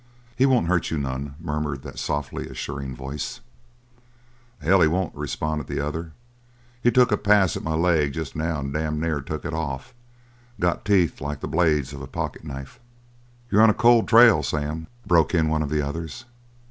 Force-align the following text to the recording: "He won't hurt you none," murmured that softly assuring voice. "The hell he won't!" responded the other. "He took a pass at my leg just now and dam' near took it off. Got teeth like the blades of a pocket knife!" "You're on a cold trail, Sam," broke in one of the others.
"He 0.35 0.47
won't 0.47 0.65
hurt 0.65 0.89
you 0.89 0.97
none," 0.97 1.35
murmured 1.39 1.83
that 1.83 1.99
softly 1.99 2.47
assuring 2.47 2.95
voice. 2.95 3.39
"The 4.59 4.65
hell 4.65 4.81
he 4.81 4.87
won't!" 4.87 5.13
responded 5.13 5.67
the 5.67 5.79
other. 5.79 6.13
"He 6.81 6.89
took 6.89 7.11
a 7.11 7.17
pass 7.17 7.55
at 7.55 7.61
my 7.61 7.75
leg 7.75 8.13
just 8.13 8.35
now 8.35 8.61
and 8.61 8.73
dam' 8.73 8.99
near 8.99 9.21
took 9.21 9.45
it 9.45 9.53
off. 9.53 9.93
Got 10.59 10.85
teeth 10.85 11.21
like 11.21 11.41
the 11.41 11.47
blades 11.47 11.93
of 11.93 12.01
a 12.01 12.07
pocket 12.07 12.43
knife!" 12.43 12.79
"You're 13.51 13.61
on 13.61 13.69
a 13.69 13.75
cold 13.75 14.07
trail, 14.07 14.41
Sam," 14.41 14.87
broke 15.05 15.35
in 15.35 15.49
one 15.49 15.61
of 15.61 15.69
the 15.69 15.85
others. 15.87 16.25